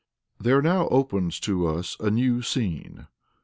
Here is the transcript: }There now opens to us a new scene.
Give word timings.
}There 0.43 0.63
now 0.63 0.87
opens 0.89 1.39
to 1.41 1.67
us 1.67 1.95
a 1.99 2.09
new 2.09 2.41
scene. 2.41 3.05